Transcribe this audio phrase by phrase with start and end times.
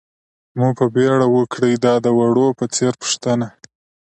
[0.57, 3.47] مو په بېړه وکړئ، دا د وړو په څېر پوښتنه.